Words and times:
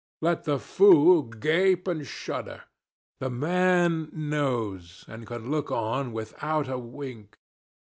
Let 0.19 0.45
the 0.45 0.57
fool 0.57 1.21
gape 1.21 1.87
and 1.87 2.07
shudder 2.07 2.63
the 3.19 3.29
man 3.29 4.09
knows, 4.11 5.05
and 5.07 5.27
can 5.27 5.51
look 5.51 5.69
on 5.69 6.11
without 6.11 6.67
a 6.67 6.79
wink. 6.79 7.37